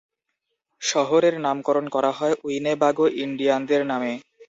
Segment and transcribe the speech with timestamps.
[0.81, 4.13] শহরের নামকরণ করা হয় উইনেবাগো ইন্ডিয়ানদের নামে।